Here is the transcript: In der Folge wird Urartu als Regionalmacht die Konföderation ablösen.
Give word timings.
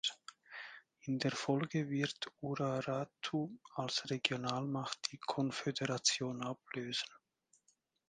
In 1.01 1.19
der 1.19 1.29
Folge 1.29 1.87
wird 1.91 2.31
Urartu 2.41 3.51
als 3.75 4.09
Regionalmacht 4.09 4.97
die 5.11 5.19
Konföderation 5.19 6.41
ablösen. 6.43 7.07